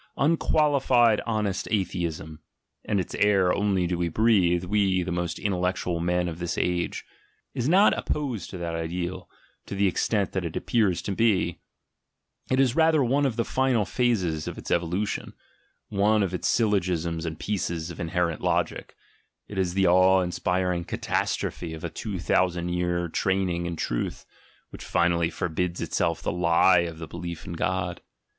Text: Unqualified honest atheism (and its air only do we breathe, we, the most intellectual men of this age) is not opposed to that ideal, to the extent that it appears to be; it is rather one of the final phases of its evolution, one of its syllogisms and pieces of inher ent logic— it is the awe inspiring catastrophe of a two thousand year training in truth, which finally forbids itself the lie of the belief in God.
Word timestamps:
Unqualified 0.17 1.21
honest 1.27 1.67
atheism 1.69 2.39
(and 2.83 2.99
its 2.99 3.13
air 3.13 3.53
only 3.53 3.85
do 3.85 3.99
we 3.99 4.09
breathe, 4.09 4.63
we, 4.63 5.03
the 5.03 5.11
most 5.11 5.37
intellectual 5.37 5.99
men 5.99 6.27
of 6.27 6.39
this 6.39 6.57
age) 6.57 7.05
is 7.53 7.69
not 7.69 7.95
opposed 7.95 8.49
to 8.49 8.57
that 8.57 8.73
ideal, 8.73 9.29
to 9.67 9.75
the 9.75 9.85
extent 9.85 10.31
that 10.31 10.43
it 10.43 10.55
appears 10.55 11.03
to 11.03 11.11
be; 11.11 11.61
it 12.49 12.59
is 12.59 12.75
rather 12.75 13.03
one 13.03 13.27
of 13.27 13.35
the 13.35 13.45
final 13.45 13.85
phases 13.85 14.47
of 14.47 14.57
its 14.57 14.71
evolution, 14.71 15.33
one 15.89 16.23
of 16.23 16.33
its 16.33 16.47
syllogisms 16.47 17.23
and 17.23 17.39
pieces 17.39 17.91
of 17.91 17.99
inher 17.99 18.31
ent 18.31 18.41
logic— 18.41 18.95
it 19.47 19.59
is 19.59 19.75
the 19.75 19.85
awe 19.85 20.21
inspiring 20.21 20.83
catastrophe 20.83 21.75
of 21.75 21.83
a 21.83 21.91
two 21.91 22.17
thousand 22.17 22.69
year 22.69 23.07
training 23.07 23.67
in 23.67 23.75
truth, 23.75 24.25
which 24.71 24.83
finally 24.83 25.29
forbids 25.29 25.79
itself 25.79 26.23
the 26.23 26.31
lie 26.31 26.79
of 26.79 26.97
the 26.97 27.07
belief 27.07 27.45
in 27.45 27.53
God. 27.53 28.01